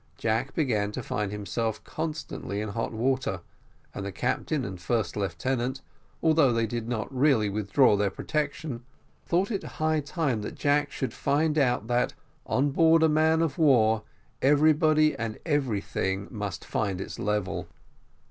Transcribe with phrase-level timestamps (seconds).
[0.17, 3.41] Jack began to find himself constantly in hot water,
[3.93, 5.81] and the captain and first lieutenant,
[6.23, 8.83] although they did not really withdraw their protection,
[9.27, 12.15] thought it high time that Jack should find out that,
[12.47, 14.01] on board a man of war,
[14.41, 17.67] everybody and everything must find its level.